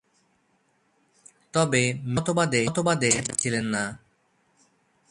[1.53, 1.81] তবে
[2.13, 3.83] মেবেক মতবাদে বিশ্বাসী ছিলেন না।